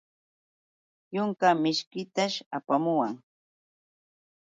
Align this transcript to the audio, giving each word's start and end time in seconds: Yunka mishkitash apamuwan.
Yunka 1.15 1.47
mishkitash 1.61 2.35
apamuwan. 2.57 3.13